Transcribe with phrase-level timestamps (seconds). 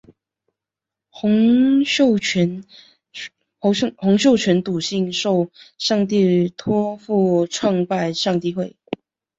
[1.11, 2.63] 洪秀全
[4.63, 8.75] 笃信受上帝托负创拜上帝会。